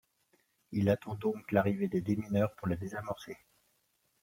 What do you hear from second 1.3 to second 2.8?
l'arrivée des démineurs pour la